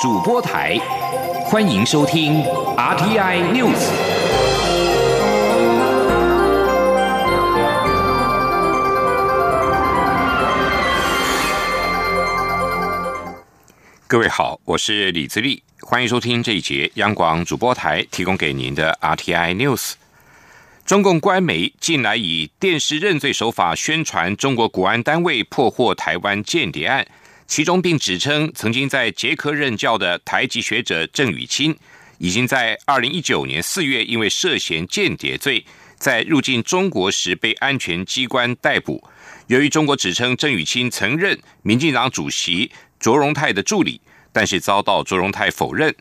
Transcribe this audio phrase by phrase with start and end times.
[0.00, 0.78] 主播台，
[1.44, 2.42] 欢迎收听
[2.74, 3.76] RTI News。
[14.06, 19.96] 各位好，我是李自立，欢迎收听这一节央广主播台提供给您的 RTI News。
[20.86, 27.06] 中共官媒近来以电视认罪手法宣传中国国安单位破获台湾间谍案，
[27.50, 31.76] 其中并指称曾经在捷克任教的台籍学者郑宇清，
[32.18, 35.66] 已经在二零一九年四月因为涉嫌间谍罪，
[35.98, 39.02] 在入境中国时被安全机关逮捕。
[39.48, 44.00] 由于中国指称郑宇清曾任民进党主席卓荣泰的助理，
[44.32, 45.92] 但是遭到卓荣泰否认。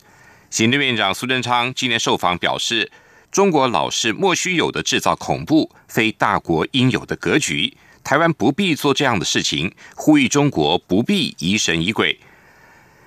[0.51, 2.91] 行政院长苏贞昌今年受访表示。
[3.31, 7.77] 中国老是莫须有的制造恐怖，非大国应有的格局。
[8.09, 12.19] 台湾不必做这样的事情，呼吁中国不必疑神疑鬼。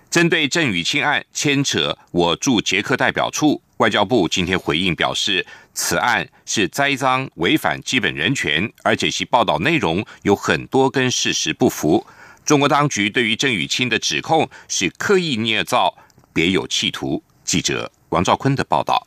[0.09, 12.07] 针对郑宇清案牵扯我驻捷克代表处，外交部今天回应表示，此案是栽赃违反基本人权，而且其报道内容有很多跟事实不符。
[12.45, 15.93] 中国当局对于郑宇清的指控是刻意捏造，
[16.33, 17.21] 别有企图。
[17.43, 19.05] 记者王兆坤的报道。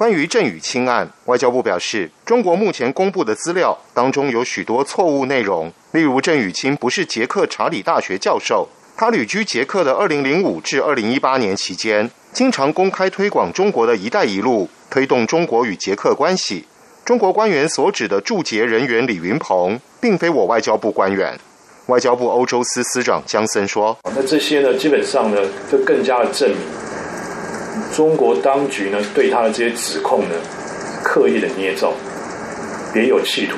[0.00, 5.70] 关于郑宇清案，外交部表示，中国目前公布的资料当中有许多错误内容。
[5.92, 16.64] 例如，郑宇清不是捷克查理大学教授，他旅居捷克的2005至2018年期间，经常公开推广中国的一带一路，推动中国与捷克关系。
[17.04, 21.38] 中国官员所指的驻捷人员李云鹏，并非我外交部官员。
[21.88, 26.58] 外交部欧洲司司长江森说：“那这些呢，基本上呢，就更加的证明。”
[27.94, 30.34] 中国当局呢，对他的这些指控呢，
[31.02, 31.92] 刻意的捏造，
[32.92, 33.56] 别有企图，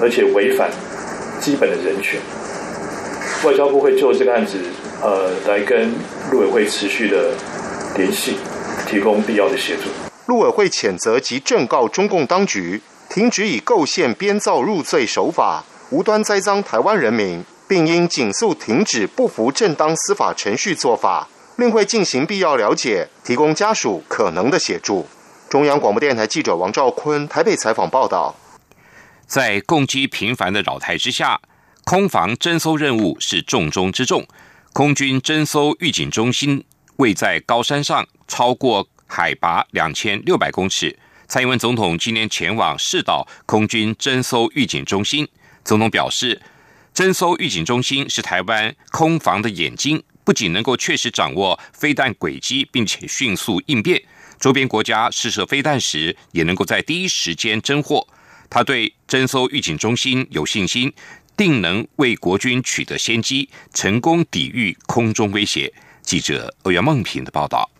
[0.00, 0.70] 而且违反
[1.40, 2.20] 基本的人权。
[3.44, 4.58] 外交部会就这个案子，
[5.02, 5.90] 呃，来跟
[6.30, 7.32] 陆委会持续的
[7.96, 8.36] 联系，
[8.86, 9.82] 提供必要的协助。
[10.26, 21.28] 陆委会谴责及正告中共当局，停止以构陷、编造入罪手法，无端栽赃台湾人民，并应紧速停止不服正当司法程序做法。
[21.56, 25.06] 另会进行必要了解，提供家属可能的协助。
[25.48, 28.36] 中央广播电台记者王兆坤台北采访报道。
[29.26, 31.40] 在攻击频繁的扰台之下，
[31.84, 34.26] 空防侦搜任务是重中之重。
[34.74, 36.62] 空军侦搜预警中心
[36.96, 40.98] 位在高山上，超过海拔两千六百公尺。
[41.26, 45.26] 蔡英文总统今年前往视岛空军侦搜预警中心，
[45.64, 46.42] 总统表示，
[46.94, 50.02] 侦搜预警中心是台湾空防的眼睛。
[50.26, 54.02] 不仅能够确实掌握飞弹轨迹，并且迅速应变，
[54.40, 58.04] 周边国家试射飞弹时也能够在第一时间侦获。
[58.50, 60.92] 他对侦搜预警中心有信心，
[61.36, 65.72] 定能为国军取得先机，成功抵御空中威胁。
[66.02, 67.70] 记者欧阳梦平的报道。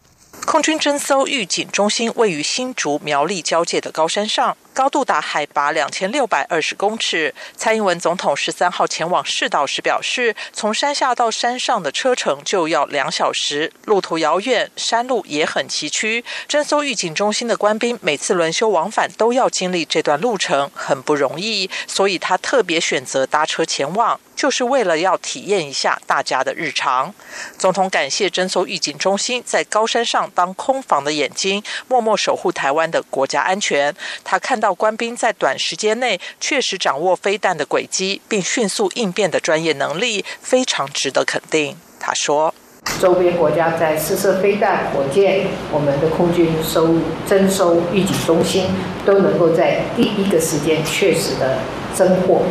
[0.45, 7.35] 空军侦搜预警中心位于新竹苗栗交界的高山上，高度达海拔两千六百二十公尺。
[7.57, 16.23] 蔡英文总统十三号前往市岛时表示，从山下到山上的车程就要两小时，路途遥远，山路也很崎岖。
[16.47, 24.21] 侦搜预警中心的官兵每次轮休往返都要经历这段路程，很不容易，所以他特别选择搭车前往。
[24.37, 27.15] 就是为了要体验一下大家的日常。
[27.57, 33.97] 总统感谢侦搜预警中心在高山上当空防的眼睛，默默守护台湾的国家安全。
[34.23, 41.77] 他看到到官兵在短时间内确实掌握飞弹的轨迹，并迅速应变的专业能力，非常值得肯定。
[42.01, 42.53] 他说
[43.01, 46.97] ：“周边国家在试射飞弹、火箭，我们的空军收
[47.29, 48.65] 征收预警中心
[49.05, 51.59] 都能够在第一个时间确实的
[51.97, 52.43] 侦获。”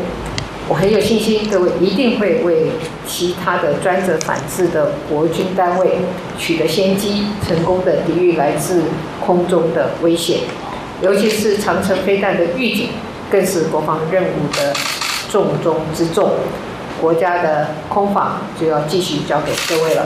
[0.69, 2.71] 我很有信心，各位一定会为
[3.05, 5.97] 其他的专责反制的国军单位
[6.39, 8.85] 取得先机，成功的抵御来自
[9.19, 10.39] 空中的危险。
[11.05, 12.89] 尤其是长城飞弹的预警，
[13.29, 14.73] 更是国防任务的
[15.29, 16.31] 重中之重。
[16.99, 20.03] 国家的空防就要继续交给各位了。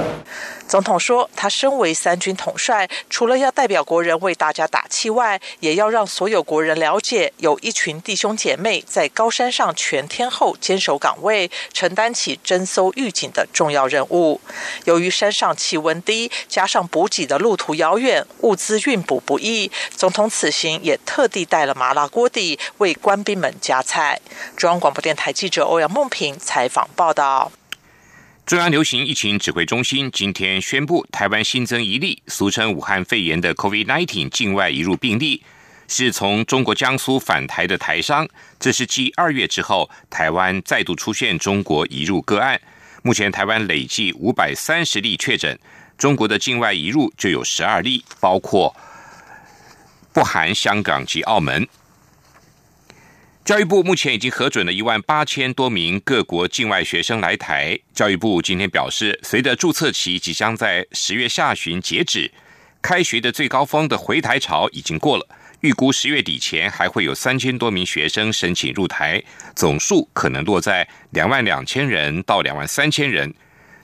[0.69, 14.39] 总统说，他身为三军统帅，除了要代表国人为大家打气外，也要让所有国人了解，有一群弟兄姐妹在高山上全天候坚守岗位，承担起侦搜预警的重要任务。
[14.85, 24.21] 由于山上气温低，加上补给的路途遥远，物资运补不易，总统此行也特地带了麻辣锅底为官兵们夹菜。
[24.55, 27.51] 中央广播电台记者欧阳梦平采访报道。
[28.49, 35.43] 中央流行疫情指挥中心今天宣布，台湾新增一例俗称武汉肺炎的 COVID-19 境外移入病例，
[35.87, 38.27] 是从中国江苏返台的台商。
[38.59, 42.59] 这是继二月之后，台湾再度出现中国移入个案。
[43.03, 45.59] 目前台湾累计五百三十例确诊，
[45.95, 48.75] 中国的境外移入就有十二例，包括
[50.11, 51.67] 不含香港及澳门。
[53.45, 57.79] 教育部目前已经核准了一万八千多名各国境外学生来台。
[57.93, 62.31] 教育部今天表示，随着注册期即将在十月下旬截止，
[62.79, 65.27] 开学的最高峰的回台潮已经过了。
[65.61, 69.21] 预估十月底前还会有三千多名学生申请入台，
[69.55, 73.33] 总数可能落在两万两千人到两万三千人。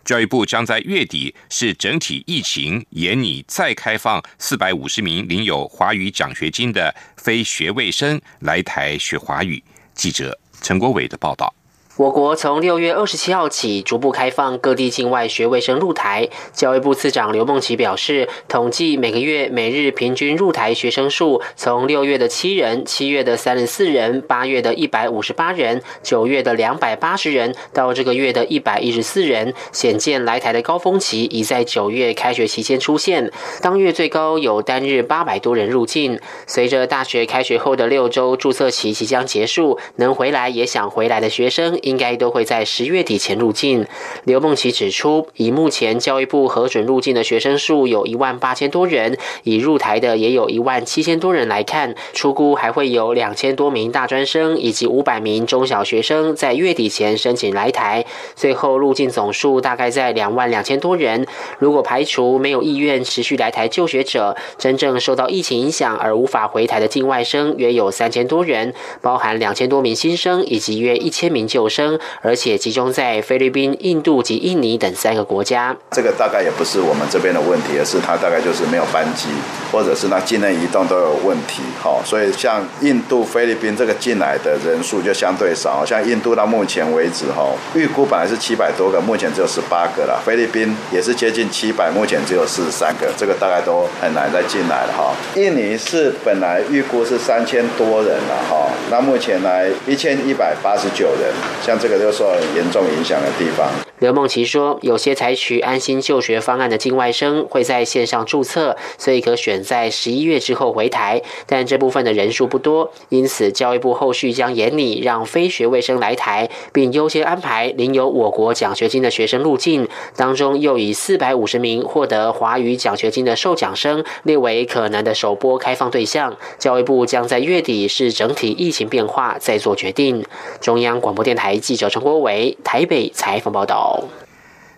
[0.05, 9.61] 教育部将在月底是整体疫情严拟再开放四百五十名领有华语奖学金的非学位生来台学华语。
[9.95, 11.51] 记者陈国伟的报道。
[11.97, 16.27] 我国从六月二十七号起逐步开放各地境外学卫生入台。
[16.51, 33.31] 教育部次长刘梦琪表示，统计每个月每日平均入台学生数，从六月的七人、七月的三十四人、八月的一百五十八人、九月的两百八十人，到这个月的一百一十四人，显见来台的高峰期已在九月开学期间出现。
[33.61, 36.19] 当月最高有单日八百多人入境。
[36.45, 41.79] 随着大学开学后的六周注册期即将结束，能回来也想回来的学生。
[41.85, 43.85] 应该都会在十月底前入境。
[44.23, 58.03] 刘梦琪指出，以目前教育部核准入境的学生数有一万八千多人，以入台的也有一万七千多人来看，出估还会有两千多名大专生以及五百名中小学生在月底前申请来台，
[58.35, 61.27] 最后入境总数大概在两万两千多人。
[61.59, 68.73] 如果排除没有意愿持续来台就学者，真正受到疫情影响而无法回台的境外生约有三千多人，
[69.03, 71.69] 包含两千多名新生以及约一千名旧。
[71.75, 75.75] 生，而且集中在菲律宾、印度及印尼等三个国家。
[75.91, 79.27] 这个大概也不是我们这边的问题，而是它大概就是没有班机，
[79.71, 81.61] 或者是那境内移动都有问题。
[81.81, 85.83] 好，所以像印度、菲律宾这个进来的人数就相对少。
[85.85, 90.21] 像印度到目前为止，哈，预估本来是七百多个，目前只有十八个了。
[90.25, 95.13] 菲律宾也是接近七百，目前只有四十三个，这个大概都很难再进来了哈。
[95.35, 101.33] 印尼是本来预估是三千多人了哈，那目前来一千一百八十九人。
[101.65, 102.25] 像这个就受
[102.55, 103.67] 严重影响的地方。
[103.99, 126.35] 刘梦琪说，有些采取安心就学方案的境外生会在线上注册，所以可选在十一月之后回台，但这部分的人数不多，因此教育部后续将严拟让非学位生来台，并优先安排领有我国奖学金的学生入境，当中又以四百五十名获得华语奖学金的受奖生列为可能的首波开放对象。
[126.59, 130.23] 教育部将在月底视整体疫情变化再做决定。
[130.59, 134.03] 中央广播电台记者陈国伟台北采访报道。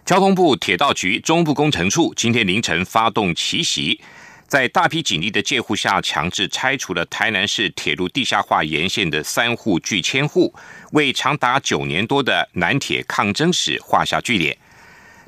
[0.05, 3.99] 交通部铁道局中部工程处今天凌晨发动奇袭，
[4.47, 10.53] 在大批警力的介护下，强制拆除了台南市铁路地下化沿线的三户拒迁户，
[10.93, 14.57] 为长达九年多的南铁抗争史画下句点。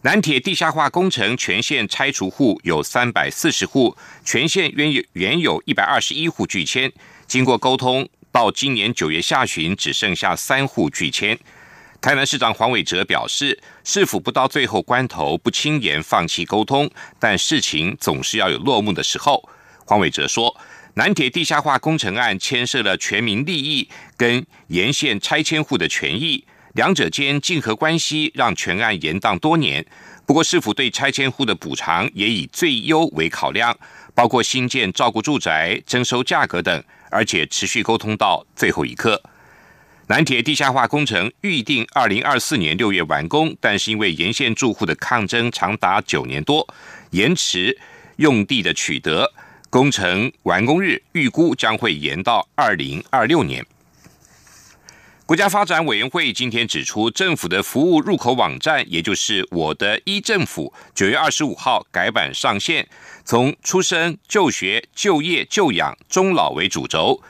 [0.03, 6.89] 南铁地下化工程全线拆除户有三百四十户，全线原有原有一百二十一户拒迁，
[7.27, 11.37] 经过沟通，到今年九月下旬，只剩下三户拒签。
[12.01, 16.89] 台南市长黄伟哲表示，市府不到最后关头不轻言放弃沟通，
[17.19, 19.49] 但事情总是要有落幕的时候。
[19.85, 20.55] 黄伟哲说，
[20.93, 29.85] 南铁地下化工程案牵涉了全民利益跟沿线拆迁户的权益，两者间竞合关系让全案延宕多年。
[30.25, 33.75] 不过，市府对拆迁户的补偿也以最优为考量，
[34.13, 39.21] 包括新建照顾住宅、征收价格等，而且持续沟通到最后一刻。
[40.07, 46.67] 南铁地下化工程预定二零二四年六月完工，但是因为沿线住户的抗争长达九年多，
[47.11, 47.77] 延迟
[48.15, 49.31] 用地的取得，
[49.69, 53.63] 工程完工日预估将会延到二零二六年。
[55.27, 62.89] 国家发展委员会今天指出，政府的服务入口网站，也就是我的一政府，九月二十五号改版上线，
[63.29, 67.21] 从出生、就学、就业、就养、终老为主轴。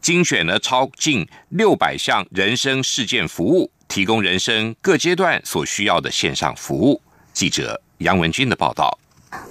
[0.00, 7.02] 精选了超近六百项人生事件服务，提供人生各阶段所需要的线上服务。
[7.34, 8.98] 记者杨文军的报道。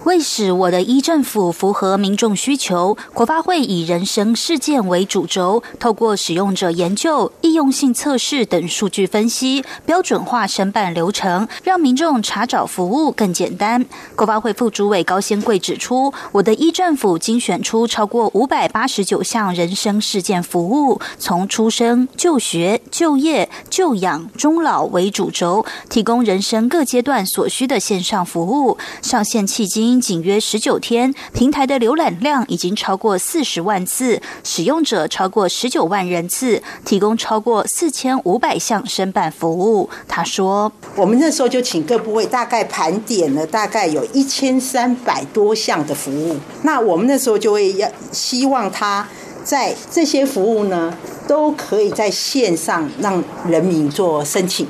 [0.04, 13.86] 为使我的一政府符合民众需求，国发会以人生事件为主轴，透过使用者研究、易用性测试等数据分析，标准化申办流程，让民众查找服务更简单。
[14.16, 28.78] 国发会副主委高先贵指出，我的一政府精选出超过五百八十九项人生事件服务，从出生、就学、就业、就养、终老为主轴，提供人生各阶段所需的线上服务。
[29.02, 39.88] 上线期今仅约十九天，平台的浏览量已经超过四十万次，使用者超过十九万人次，提供超过四千五百项申办服务。
[40.08, 46.38] 他说：“我们那时候就请各部位大概盘点了，大概有一千三百多项的服务。
[46.64, 49.08] 那我们那时候就会要希望他
[49.44, 50.92] 在这些服务呢，
[51.28, 54.66] 都可以在线上让人民做申请。”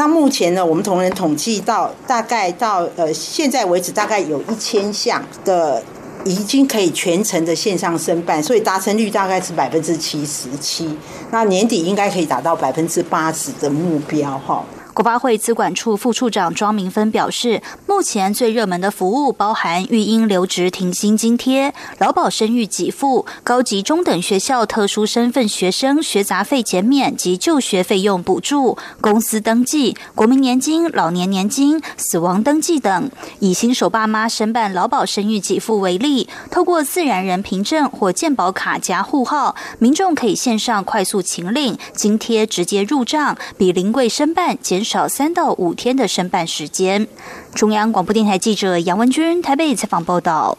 [0.00, 5.82] 那目前呢，我们同仁统计到，大概到呃现在为止，大概有一千项的
[6.24, 10.96] 已经可以全程的线上申办，所以达成率大概是百分之七十七。
[11.30, 14.64] 那年底应该可以达到百分之八十的目标，哈。
[15.00, 33.10] 国发会资管处副处长庄明芬表示，目前最热门的服务包含育婴留职停薪津贴、劳保生育给付、高级中等学校特殊身份学生学杂费减免及就学费用补助、公司登记、国民年金、老年年金、死亡登记等。
[33.38, 45.06] 以新手爸妈申办劳保生育给付为例，透过自然人凭证或健保卡加户号，民众可以线上快速请领津贴，直接入账，比临柜申办减少。
[45.06, 47.06] 三到五天的申办时间。
[47.54, 50.58] 中央广播电台记者杨文君台北采访报道。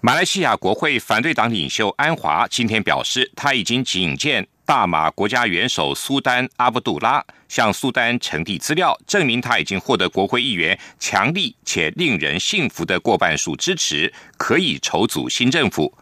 [0.00, 15.92] 马来西亚国会反对党领袖安华今天表示，他已经警见大马国家元首苏丹阿卜杜拉，向苏丹呈递资料，证明他已经获得国会议员强力且令人信服的过半数支持，可以筹组新政府。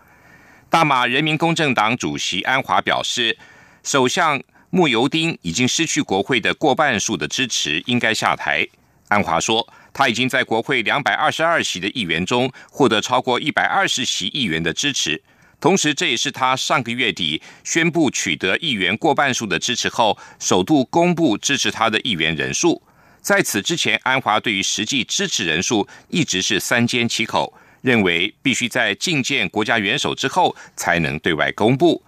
[0.70, 3.36] 大马人民公正党主席安华表示，
[3.82, 4.40] 首相。
[4.70, 8.66] 穆尤丁已经失去国会的过半数的支持，应该下台。
[9.08, 15.22] 安华说，他已经在国会两百二十二席的议员中获得超过一百二十席议员的支持，
[15.58, 22.82] 同时这也是他上个月底宣布取得议员过半数的支持后，首度公布支持他的议员人数。
[23.22, 32.02] 在此之前，安华对于实际支持人数一直是三缄其口，认为必须在觐见国家元首之后才能对外公布。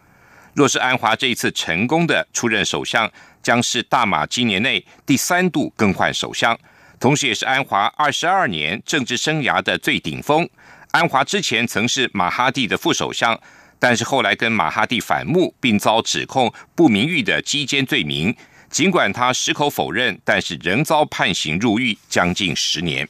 [0.61, 3.11] 若是安华这一次成功的出任首相，
[3.43, 6.55] 将是大马今年内第三度更换首相，
[6.99, 10.47] 同时也是安华二十二年政治生涯的最顶峰。
[10.90, 13.40] 安华之前曾是马哈蒂的副首相，
[13.79, 18.37] 但是后来跟马哈蒂反目，并遭指控不名誉的基奸罪名。
[18.69, 23.09] 尽管他矢口否认，但是仍遭判刑入狱将近十年。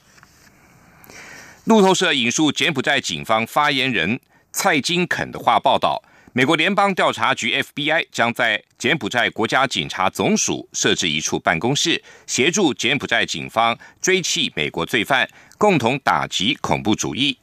[1.64, 4.20] 路透社引述柬埔寨警方发言人
[4.52, 6.00] 蔡金肯的话报道。
[6.32, 17.36] 美国联邦调查局 FBI 将在柬埔寨国家警察总署设置一处办公室，协助柬埔寨警方追缉美国罪犯，共同打击恐怖主义。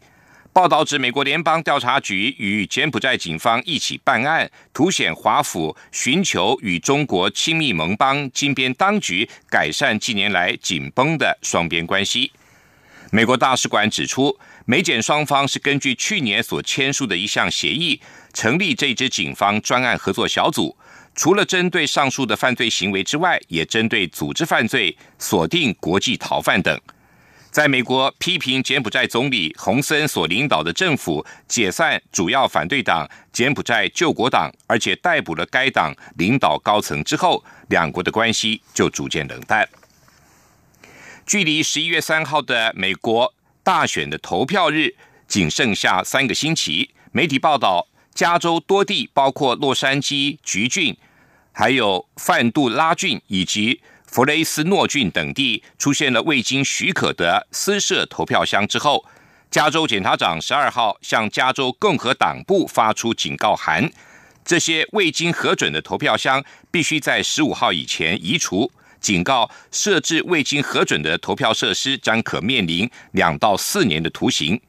[0.53, 12.32] 报道指，美国联邦调查局与柬埔寨警方一起办案，凸显华府寻求与中国亲密盟邦金边当局改善近年来紧绷的双边关系。
[13.12, 18.00] 美国大使馆指出，美柬双方是根据去年所签署的一项协议。
[18.38, 20.77] 成立这支警方专案合作小组，
[21.15, 26.79] 除了针对上述的犯罪行为之外，也针对组织犯罪、锁定国际逃犯等。
[27.50, 39.67] 在美国批评柬埔寨总理洪森所领导的政府解散主要反对党柬埔寨救国党，而且逮捕了该党领导高层之后，两国的关系就逐渐冷淡。
[41.25, 44.94] 距离十一月三号的美国大选的投票日
[45.27, 47.88] 仅剩下三个星期，媒体报道。
[48.17, 50.97] 加州多地，包括洛杉矶橘郡、
[51.51, 59.05] 还有范杜拉郡以及弗雷斯诺郡等地，出现了未经许可的私设投票箱之后，
[59.51, 63.88] 加州检察长十二号向加州共和党部发出警告函：
[64.43, 68.71] 这些未经核准的投票箱必须在十五号以前移除。
[69.00, 74.59] 警告设置未经核准的投票设施将可面临两到四年的徒刑。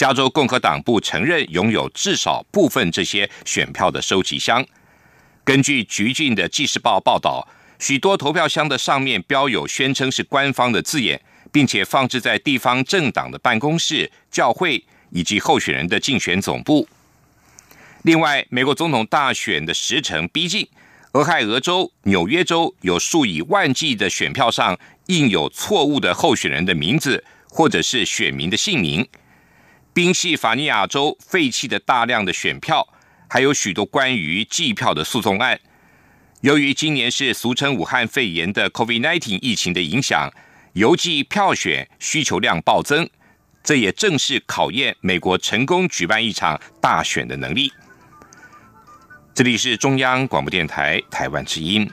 [0.00, 4.64] 加州共和党部承认拥有至少部分这些选票的收集箱。
[5.44, 7.46] 根据橘郡的《纪事报》报道，
[7.78, 11.20] 许多投票箱的上面标有宣称是官方的字眼，
[11.52, 16.88] 并且放置在地方政党的办公室、教会以及候选人的竞选总部。
[18.00, 20.66] 另外，美国总统大选的时程逼近，
[21.12, 24.78] 俄亥俄州、纽约州有数以万计的选票上
[25.08, 29.06] 印有错误的候选人的名字，或者是选民的姓名。
[29.92, 32.86] 宾夕法尼亚州废弃的大量的选票，
[33.28, 35.58] 还有许多关于计票的诉讼案。
[36.42, 40.32] 由于今年是俗称武汉肺炎的 COVID-19 疫情的影响，
[40.74, 43.08] 邮寄票选需求量暴增，
[43.64, 47.72] 这也正是考验美国成功举办一场大选的能力。
[49.34, 51.90] 这里是中央广播电台台湾之音。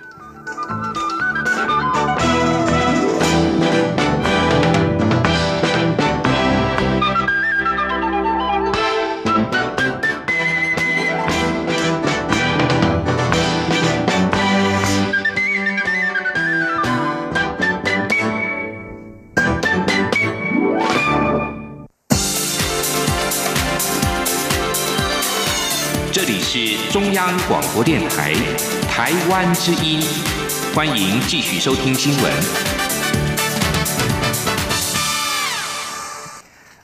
[26.58, 28.34] 是中央广播电台
[28.90, 30.02] 台湾之音，
[30.74, 32.34] 欢迎继续收听新闻。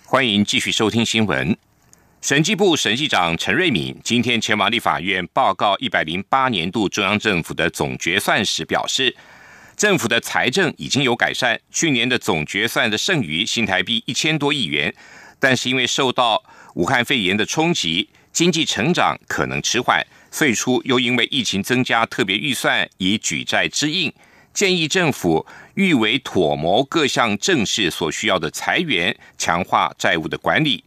[0.06, 1.58] 欢迎继续收听新闻。
[2.22, 9.16] 审计部审计长陈瑞敏今天前往立法院报告一百零八年度中央政府的总决算时表示，
[9.76, 14.94] 政府的财政已经有改善，去年的总决算的剩余新台币一千多亿元，
[15.40, 16.44] 但是因为受到
[16.76, 18.10] 武汉肺炎的冲击。
[18.34, 24.12] 经济成长可能迟缓，最初又因为疫情增加特别预算以举债支应，
[24.52, 30.84] 建议政府欲为妥谋各项政事所需要的裁员，强化债务的管理。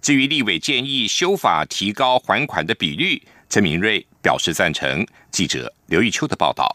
[0.00, 5.06] 至于立委建议修法提高还款的比率，陈明瑞表示赞成。
[5.30, 6.74] 记者刘玉秋的报道。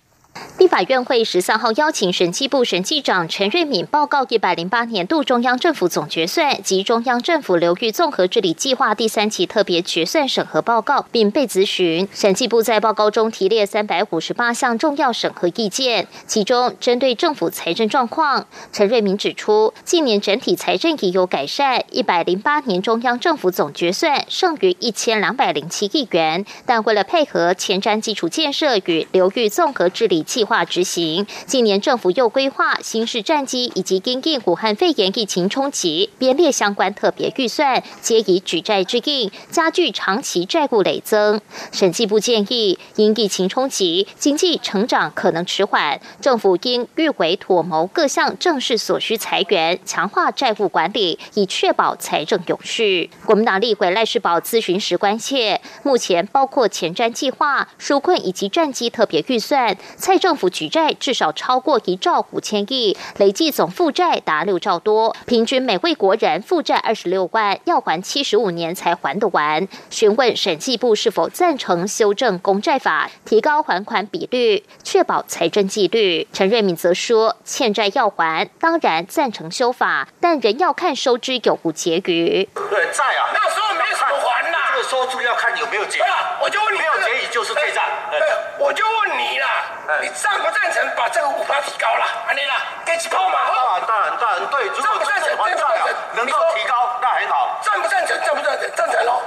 [0.57, 12.07] 立法院会十三号邀请审计部审计长陈瑞敏报告一百零八年度中央政府总决算及中央政府流域综合治理计划第三期特别决算审核报告，并被咨询。
[12.13, 21.83] 审计部在报告中提列三百五十八项重要审核意见，其中针对政府财政状况，陈瑞敏指出，近年整体财政已有改善。
[21.89, 30.21] 一百零八年中央政府总决算剩余一千两百零七亿元，但为了配合前瞻基础建设与流域综合治理。
[30.31, 41.41] 计划执行，今年政府又规划新式战机以及因应武汉肺炎疫情冲击编列相关特别预算，皆以举债之应，加剧长期债务累增。
[41.73, 53.09] 审计部建议，因疫情冲击，经济成长可能迟缓，政府应预回妥谋各项正式所需裁员，强化债务管理，以确保财政永续。
[53.25, 59.75] 国民党立委赖世宝咨询时关切，目前包括前瞻计划、纾困以及战机特别预算。
[60.17, 69.67] 政府举债至少超过一兆五千亿，累计总负债达六兆多，平均每位国人负债二十六万，要还七十五年才还得完。
[69.89, 76.27] 询问审计部是否赞成修正公债法，提高还款比率，确保财政纪律。
[76.33, 82.47] 陈瑞敏则说，欠债要还，当然赞成修法，但仍要看收支有无结余。
[82.69, 86.01] 对债啊，那时候没什么还呐，这个收支要看有没有结余。
[86.43, 87.83] 我就问你，没有结余就是退账。
[88.09, 88.19] 对，
[88.65, 89.60] 我就问你啦。
[90.01, 92.05] 你赞不赞成把这个五趴提高了？
[92.27, 93.37] 安妮啦，给起泡嘛？
[93.53, 94.65] 当然，当然，当然对。
[94.65, 97.59] 如果赞成，赞成，能够提高，那很好。
[97.61, 98.19] 赞不赞成？
[98.25, 98.71] 赞不赞成？
[98.75, 99.20] 赞成喽！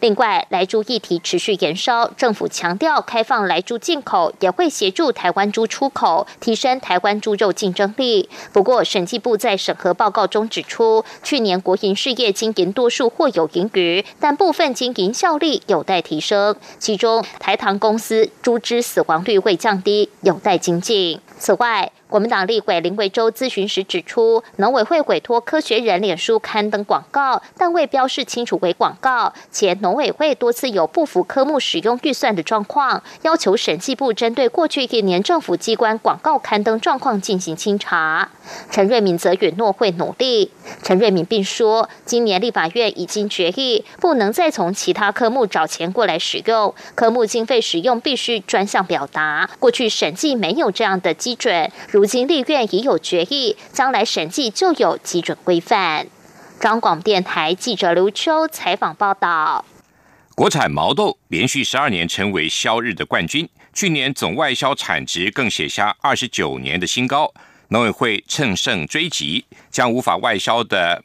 [0.00, 8.28] 另外，来猪议题持续延烧，政府强调开放来猪进口，也会协助台湾猪出口，提升台湾猪肉竞争力。
[8.52, 16.56] 不过，审计部在审核报告中指出，去年国营事业经营多数或有盈余，但部分经营效力有待提升。
[16.80, 21.20] 其中，台糖公司猪只死亡率未降低，有待精进。
[21.38, 38.28] 此外，国民党立委林维洲咨询时指出，农委会委托科学人脸书刊登广告，但未标示清楚为广告，且农委会多次有不符科目使用预算的状况，要求审计部针对过去一年政府机关广告刊登状况进行清查。
[38.70, 40.50] 陈瑞敏则允诺会努力。
[40.82, 49.48] 陈瑞敏并说，今年立法院已经决议，不能再从其他科目找钱过来使用，科目经费使用必须专项表达。
[49.58, 56.08] 过去审计没有这样的基准，如如今立院已有决议，将来审计就有基准规范。
[56.58, 59.64] 中广电台记者刘秋采访报道：
[60.34, 67.32] 国产毛豆连续十二年成为销日的冠军，去年总外销产值更写下二十九年的新高。
[67.68, 71.04] 农委会乘胜追击，将无法外销的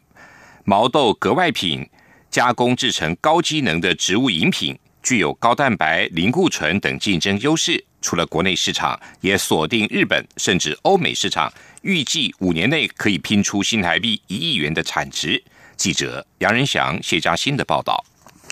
[0.64, 1.88] 毛豆格外品
[2.32, 4.76] 加工制成高机能的植物饮品，
[5.08, 7.82] 具有高蛋白、零固醇等竞争优势。
[8.02, 11.50] 除了国内市场，也锁定日本甚至欧美市场，
[11.82, 15.42] 预计五年内可以拼出新台币一亿元的产值。
[15.78, 18.04] 记者杨仁祥、谢嘉欣的报道。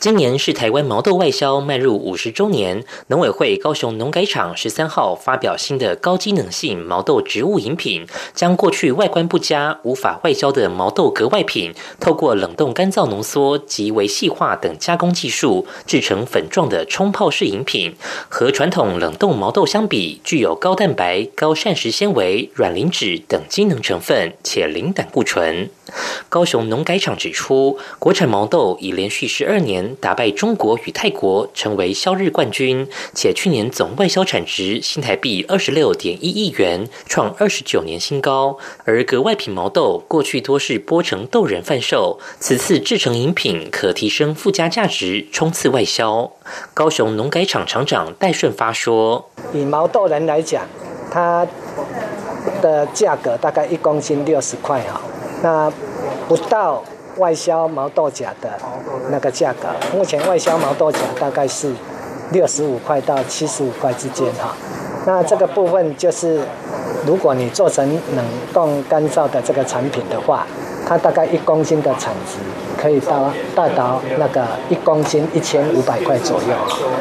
[0.05, 17.95] 今年是台湾毛豆外销迈入五十周年，农委会高雄农改场十三号发表新的高机能性毛豆植物饮品，将过去外观不佳、无法外销的毛豆格外品，透过冷冻干燥浓缩及微细化等加工技术，制成粉状的冲泡式饮品。
[18.29, 25.67] 和传统冷冻毛豆相比，具有高蛋白、高膳食纤维、软磷脂等机能成分，且零胆固醇。
[26.29, 38.57] 高雄农改场指出，国产毛豆已连续十二年打败中国与泰国，成为销日冠军，且去年总外销产值新台币二十六点一亿元，创二十九年新高。
[38.83, 46.31] 而格外品毛豆过去多是剥成豆仁贩售，此次制成饮品可提升附加价值，冲刺外销。
[46.73, 50.67] 高雄农改场厂长戴顺发说：“以毛豆仁来讲，
[51.09, 51.47] 它
[52.61, 55.01] 的价格大概一公斤六十块哈。”
[55.45, 55.71] 那
[56.27, 56.83] 不到
[57.17, 58.49] 外销毛豆荚的
[59.11, 59.67] 那个价格。
[59.95, 61.71] 目前外销毛豆荚大概是
[62.31, 64.55] 六十五块到七十五块之间哈。
[65.05, 66.41] 那这个部分就是，
[67.05, 70.47] 如果你做成冷冻干燥的这个产品的话，
[70.87, 72.39] 它大概一公斤的产值。
[72.85, 76.55] 可以到带到那个一公斤一千五百块左右。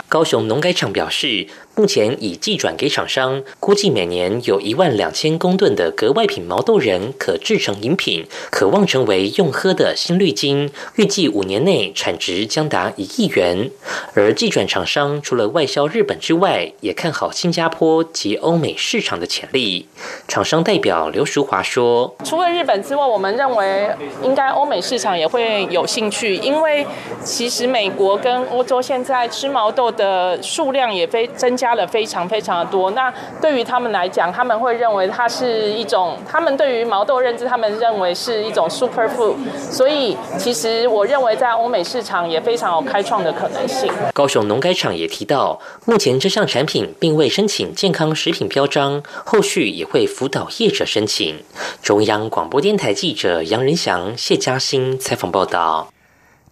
[0.08, 1.46] 高雄农改场表示。
[1.76, 10.70] 目前已寄转给厂商，估计每年有一万两千公吨的格外品毛豆仁可制成饮品，渴望成为用喝的新绿金。
[10.94, 13.72] 预计五年内产值将达一亿元。
[14.14, 19.88] 而寄转厂商除了外销日本之外，也看好新加坡及欧美市场的潜力。
[20.28, 23.90] 厂商代表刘淑华说：“除了日本之外，我们认为
[24.22, 26.86] 应该欧美市场也会有兴趣，因为
[27.22, 39.36] 其实美国跟欧洲现在吃毛豆的数量也非增。”加了非常非常的多，那对于他们来讲，他们会认为它是一种，他们对于毛豆认知，他们认为是一种 super food，
[39.70, 43.88] 所以其实我认为在欧美市场也非常有开创的可能性。
[44.12, 51.42] 高雄农改场也提到，目前这项产品并未申请健康食品标章，后续也会辅导业者申请。
[51.82, 55.92] 中央广播电台记者杨仁祥、谢嘉欣采访报道。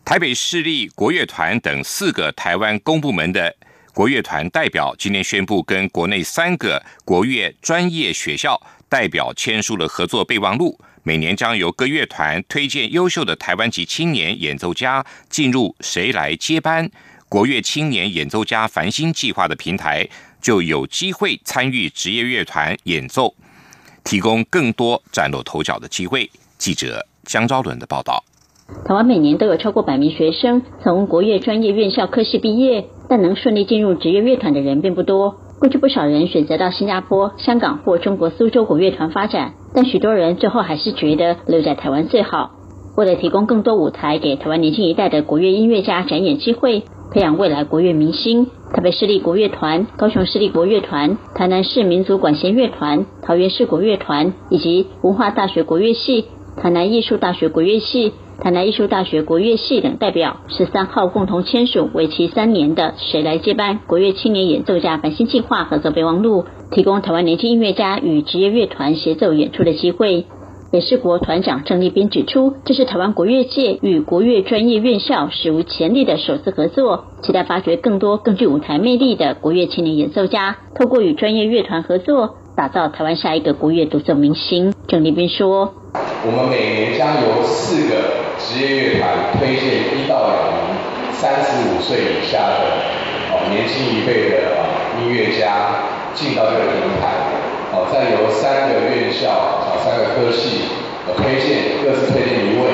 [0.04, 3.54] 台北市立国乐团等四个台湾公部门的。
[3.94, 10.78] 国乐团代表今天宣布，跟国内三个国乐专业学校代表签署了合作备忘录。
[11.02, 16.88] 每年将由各乐团推荐优秀的台湾籍青年演奏家进入“谁来接班”
[17.32, 20.06] 国乐青年演奏家繁星计划的平台，
[20.42, 23.32] 就有机会参与职业乐团演奏，
[24.04, 26.28] 提供更多崭露头角的机会。
[26.58, 28.22] 记者江昭伦的报道。
[28.84, 32.84] 台湾每年都有超过百名学生从国乐专业院校科系毕业。
[33.08, 35.38] 但能顺利进入职业乐团的人并不多。
[35.58, 42.50] 过去不少人选择到新加坡、香港或中国苏州国乐团发展，但许多人最后还是觉得留在台湾最好。
[42.94, 56.24] 为了提供更多舞台给台湾年轻一代的国乐音乐家展演机会，培养未来国乐明星，台北市立国乐团、高雄市立国乐团、台南市民族管弦乐团、桃园市国乐团以及文化大学国乐系、
[56.56, 58.14] 台南艺术大学国乐系。
[58.40, 70.26] 台南艺术大学国乐系等代表十三号共同签署为期三年的“谁来接班国乐青年演奏家繁星计划”合作备忘录，提供台湾年轻音乐家与职业乐团协奏演出的机会。
[70.72, 84.72] 北市国团长郑立斌指出，这是台湾国乐界与国乐专业院校史无前例的首次合作，期待发掘更多更具舞台魅力的国乐青年演奏家，透过与专业乐团合作，打造台湾下一个国乐独奏明星。
[84.88, 85.74] 郑立斌说
[86.24, 90.74] ：“我们每年将由四个。”职业乐团推荐一到两名
[91.12, 92.64] 三十五岁以下的
[93.30, 94.64] 哦年轻一辈的啊
[94.98, 97.12] 音乐家进到这个平台，
[97.72, 100.68] 哦再由三个院校啊三个科系
[101.16, 102.68] 推荐各自推荐一位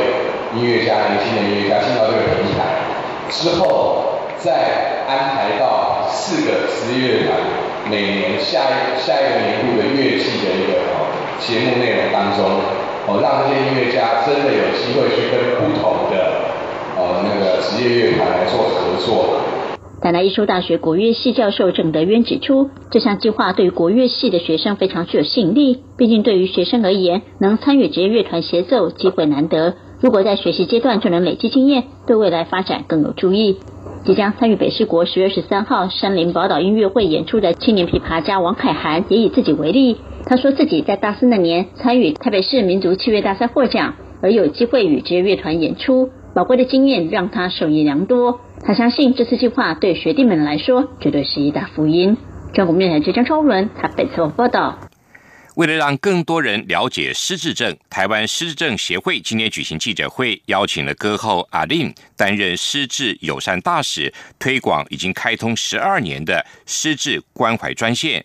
[0.54, 2.82] 音乐家年轻的音乐家进到这个平台，
[3.30, 7.38] 之后再安排到四个职业乐团
[7.88, 11.08] 每年下一下一个年度的乐季的一个哦
[11.38, 12.60] 节目内容当中。
[13.08, 16.52] 哦，让这些音乐家真的有机会去跟不同的
[16.94, 19.40] 呃那个职业乐团来做合作。
[20.00, 25.80] 台南艺术大学国乐系教授郑德渊指出，这项计划对于国乐系的学生非常具有吸引力。
[25.96, 29.74] 毕竟对于学生而言，能参与职业乐团协奏机会难得。
[30.00, 33.56] 如果在学习阶段就能累积经验，对未来发展更有助益。
[34.04, 39.96] 即将参与北市国十月十三号山林宝岛音乐会演出的青年琵琶家王凯涵，也以自己为例。
[40.26, 48.40] 他说自己在大四那年参与台北市民族器乐大赛获奖，而有机会与职业乐团演出，宝贵的经验让他受益良多。
[48.64, 52.16] 他相信这次计划对学弟们来说绝对是一大福音。
[52.54, 54.78] 中国面台记者超伦台北采访报道。
[55.56, 68.24] 为了让更多人了解失智症，台湾失智症协会今天举行记者会，邀请了歌后阿令担任失智友善大使，推广已经开通十二年的失智关怀专线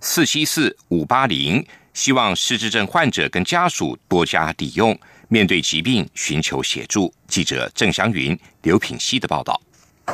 [0.00, 4.94] 四七四五八零，希望失智症患者跟家属多加利用，
[5.32, 7.14] 面对疾病寻求协助。
[7.28, 9.60] 记者郑祥云、刘品熙的报道。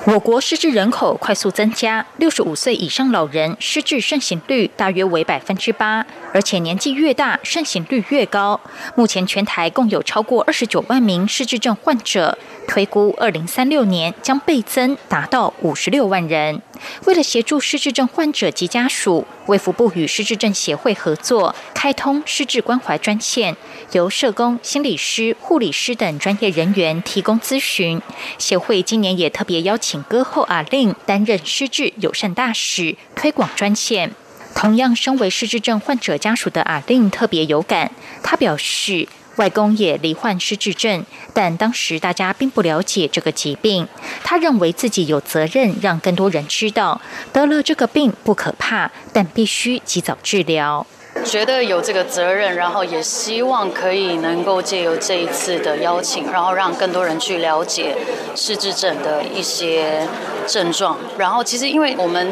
[0.04, 8.60] 我国失智人口快速增加，六十五岁以上老人失智盛行率大约为百分之八，而且年纪越大，盛行率越高。
[8.94, 12.36] 目前全台共有超过二十九万名失智症患者。
[12.68, 16.60] 推估二零三六年将倍增，达到五十六万人。
[17.04, 23.56] 为了协助失智症患者及家属，卫福部与失智症协会合作，开通失智关怀专线，
[23.92, 28.00] 由社工、心理师、护理师等专业人员提供咨询。
[28.38, 34.12] 协会今年也特别邀请歌后阿令担任失智友善大使，推广专线。
[34.54, 39.06] 同样身为失智症患者家属的阿令特别有感，他表示。
[39.36, 43.86] 外公也罹患失智症，但当时大家并不了解这个疾病。
[44.24, 47.00] 他认为自己有责任让更多人知道，
[47.32, 50.86] 得了这个病不可怕，但必须及早治疗。
[51.24, 57.96] 觉得有这个责任，然后也希望可以能够借由这一次的邀请，然后让更多人去了解
[58.34, 60.06] 失智症的一些
[60.46, 60.98] 症状。
[61.16, 62.30] 然后其实因为我们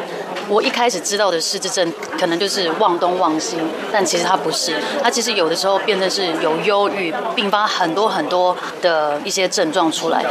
[0.48, 3.56] 我一开始知道的失智症，可能就是忘东忘西，
[3.92, 10.24] 但其实它不是，它其实有的时候变成是有忧郁，并发很多很多的一些症状出来。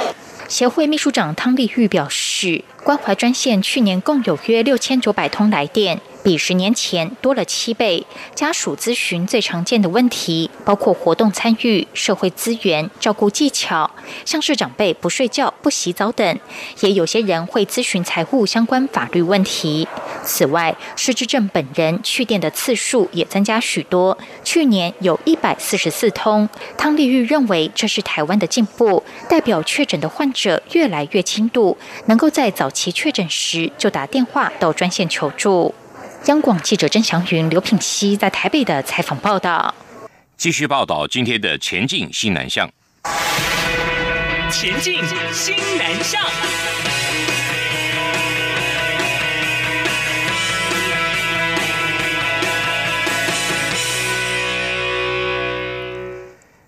[0.48, 6.00] 协会秘书长汤丽玉表示，关怀专线去年共有约六千九百通来电。
[6.24, 8.06] 比十年前多了七倍。
[8.34, 13.92] 家属咨询最常见的问题包括活动参与、社会资源、照顾技巧，
[14.26, 16.40] 像是长辈不睡觉、不洗澡等。
[16.80, 19.88] 也有些人会咨询财务相关法律问题。
[20.24, 26.48] 此外，失智症本人去电的次数也增加许多，去年有一百四十四通。
[26.78, 35.74] 汤丽玉认为这是台湾的进步，代表确诊的患者越来越轻度，能够在早期确诊时就打电话到专线求助。
[36.28, 39.76] 央广记者甄祥云、刘品熙在台北的采访报道。
[40.38, 42.70] 继续报道今天的前进新南向。
[44.50, 45.02] 前进
[45.34, 46.24] 新南向。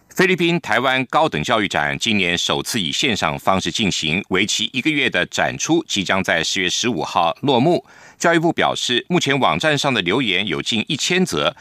[0.10, 7.86] 菲律宾台湾高等教育展今年首次以线上方式进行，为期一个月的展出即将在十月十五号落幕。
[8.18, 11.56] 教育部表示，目前网站上的留言有近一千则，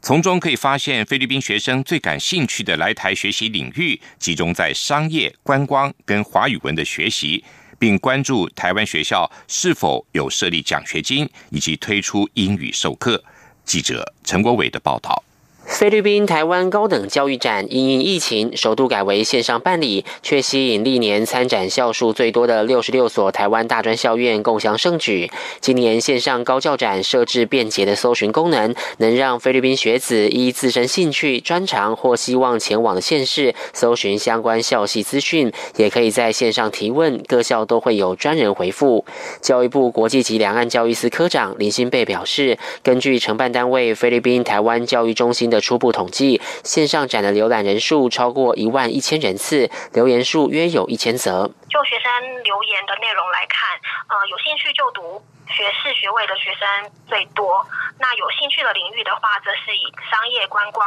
[0.00, 7.44] 从中可以发现菲律宾学生最感兴趣的来台学习领域集中在商业、观光跟华语文的学习，
[7.78, 13.22] 并关注台湾学校是否有设立奖学金以及推出英语授课。
[13.64, 15.22] 记者陈国伟的报道。
[15.68, 25.30] 菲律宾台湾高等教育展因应疫情，首度改为线上办理，却吸引历年参展校数最多的六十六所台湾大专校院共享盛举。
[25.60, 39.04] 今年线上高教展设置便捷的搜寻功能，能让菲律宾学子依自身兴趣、专长或希望前往的县市搜寻相关校系资讯，也可以在线上提问，各校都会有专人回复。
[39.42, 45.57] 教育部国际级两岸教育司科长林新贝表示，根据承办单位菲律宾台湾教育中心的。
[45.60, 51.50] 初步统计，线上展的浏览人数超过一万一千人次，留言数约有一千则。
[51.68, 52.10] 就学生
[52.44, 57.66] 留言的内容来看，呃，有兴趣就读学士学位的学生最多。
[57.98, 60.86] 那有兴趣的领域的话，则是以商业观光。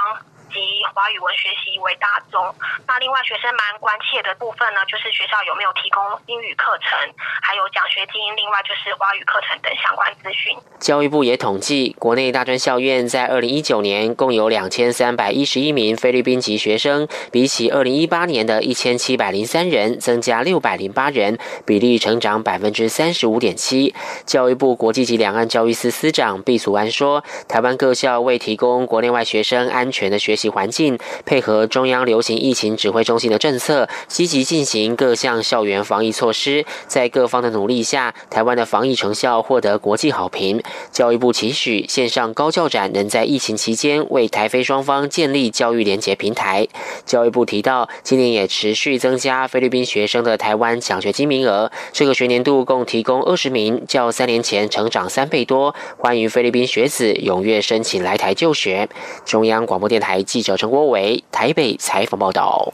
[0.53, 2.39] 及华语文学习为大宗。
[2.87, 6.99] 那另外，学生蛮关切的部分呢，就是学校有没有提供英语课程，
[7.41, 10.55] 还有奖学金，另外就是华语课程等相关资讯。
[10.79, 23.93] 教育部也统计，国内大专校院在二零一九年共有两千三百一十一名菲律宾籍学生，比起二零一八年的一千七百零三人，增加六百零八人，比例成长百分之三十五点七。
[24.25, 36.65] 教育部国际级两岸教育司司长毕祖安说，台湾各校为提供国内外学生安全的学习及环境，配合中央流行疫情指挥中心的政策，积极进行各项校园防疫措施。
[36.87, 40.63] 在各方的努力下，台湾的防疫成效获得国际好评。
[40.91, 46.67] 教育部期许线上高教展能在疫情期间为台菲双方建立教育联结平台。
[47.05, 55.75] 教育部提到，今年也持续增加菲律宾学生的台湾奖学金名额，这个学年度共提供二十名，较三年前成长三倍多。
[55.97, 58.89] 欢迎菲律宾学子踊跃申请来台就学。
[59.23, 60.23] 中央广播电台。
[60.31, 62.73] 记者陈国伟台北采访报道：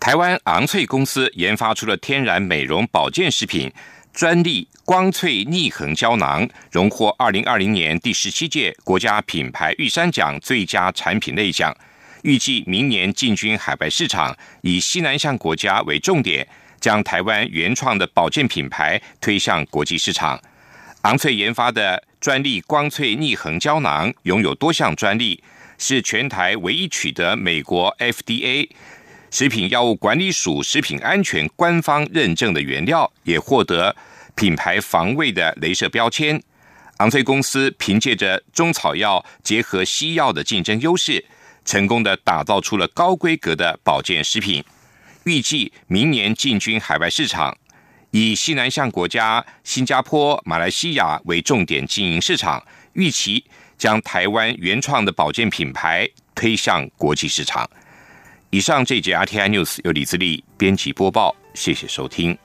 [0.00, 3.70] 台湾昂翠公司研发出了天然美容保健食品
[4.14, 11.76] 专利光萃逆横胶囊，荣获二零二零年第十七届国家品牌玉山奖最佳产品类奖，
[12.22, 16.48] 预计明年进军海外市场，以西南向国家为重点，
[16.80, 20.40] 将台湾原创的保健品牌推向国际市场。
[21.02, 25.44] 昂翠研发的专利光萃逆横胶囊拥有多项专利。
[25.80, 28.68] 是全台唯一取得美国 FDA
[29.30, 33.96] 食品药物管理署食品安全官方认证的原料，也获得
[34.34, 36.40] 品牌防卫的镭射标签。
[36.98, 41.24] 昂翠公司凭借着中草药结合西药的竞争优势，
[41.64, 44.62] 成功的打造出了高规格的保健食品。
[45.24, 47.56] 预计明年进军海外市场，
[48.10, 52.62] 以西南向国家新加坡、马来西亚为重点经营市场，
[52.92, 53.44] 预期。
[53.80, 57.68] 将台湾原创的保健品牌推向国际市场。
[58.50, 62.36] 以上这节 RTI News 由李自立编辑播报，谢谢收听。